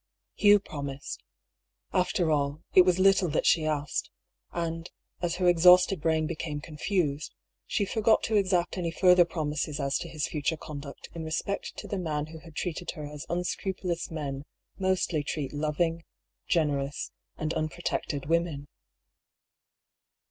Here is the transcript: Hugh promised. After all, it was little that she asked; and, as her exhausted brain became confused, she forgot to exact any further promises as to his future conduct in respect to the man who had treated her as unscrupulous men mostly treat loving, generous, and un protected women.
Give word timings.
Hugh 0.33 0.57
promised. 0.59 1.21
After 1.93 2.31
all, 2.31 2.63
it 2.73 2.81
was 2.81 2.97
little 2.97 3.29
that 3.29 3.45
she 3.45 3.65
asked; 3.67 4.09
and, 4.51 4.89
as 5.21 5.35
her 5.35 5.47
exhausted 5.47 6.01
brain 6.01 6.25
became 6.25 6.59
confused, 6.59 7.35
she 7.67 7.85
forgot 7.85 8.23
to 8.23 8.35
exact 8.35 8.79
any 8.79 8.89
further 8.89 9.25
promises 9.25 9.79
as 9.79 9.99
to 9.99 10.09
his 10.09 10.27
future 10.27 10.57
conduct 10.57 11.09
in 11.13 11.23
respect 11.23 11.77
to 11.77 11.87
the 11.87 11.99
man 11.99 12.25
who 12.33 12.39
had 12.39 12.55
treated 12.55 12.89
her 12.97 13.05
as 13.05 13.27
unscrupulous 13.29 14.09
men 14.09 14.45
mostly 14.79 15.21
treat 15.21 15.53
loving, 15.53 16.03
generous, 16.47 17.11
and 17.37 17.53
un 17.53 17.69
protected 17.69 18.25
women. 18.25 18.67